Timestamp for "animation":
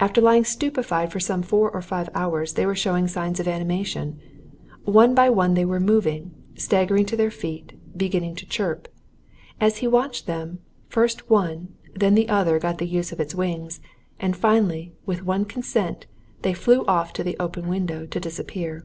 3.46-4.18